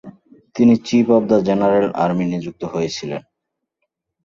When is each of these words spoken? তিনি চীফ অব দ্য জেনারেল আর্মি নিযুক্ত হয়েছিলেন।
তিনি 0.55 0.73
চীফ 0.87 1.07
অব 1.15 1.23
দ্য 1.29 1.37
জেনারেল 1.47 1.87
আর্মি 2.03 2.25
নিযুক্ত 2.25 2.61
হয়েছিলেন। 2.73 3.21